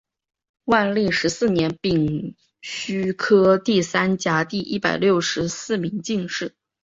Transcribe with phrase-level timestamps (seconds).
[0.65, 6.55] 万历十四年丙戌科第三甲第一百六十四名进士。